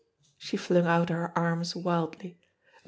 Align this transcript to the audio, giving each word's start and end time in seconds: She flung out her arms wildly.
She 0.35 0.57
flung 0.57 0.87
out 0.87 1.09
her 1.09 1.31
arms 1.37 1.75
wildly. 1.75 2.39